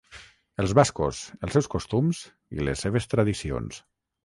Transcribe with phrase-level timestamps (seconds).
[0.63, 1.19] Els bascos,
[1.49, 2.23] els seus costums
[2.59, 3.81] i les seves tradicions.